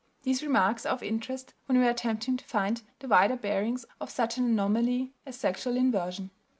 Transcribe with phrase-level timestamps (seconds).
[0.23, 4.09] These remarks are of interest when we are attempting to find the wider bearings of
[4.09, 6.31] such an anomaly as sexual inversion.